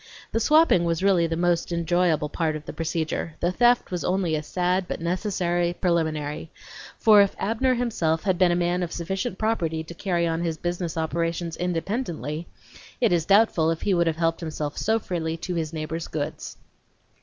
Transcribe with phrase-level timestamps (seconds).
[0.31, 4.41] The swapping was really the enjoyable part of the procedure, the theft was only a
[4.41, 6.49] sad but necessary preliminary;
[6.97, 10.57] for if Abner himself had been a man of sufficient property to carry on his
[10.57, 12.47] business operations independently,
[12.99, 16.57] it is doubtful if he would have helped himself so freely to his neighbor's goods.